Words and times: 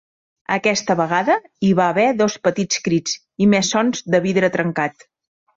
Aquesta 0.53 0.95
vegada 1.01 1.35
hi 1.67 1.69
va 1.81 1.89
haver 1.95 2.07
dos 2.23 2.39
petits 2.49 2.81
crits 2.89 3.15
i 3.47 3.51
més 3.55 3.73
sons 3.77 4.03
de 4.17 4.23
vidre 4.29 4.55
trencat. 4.57 5.11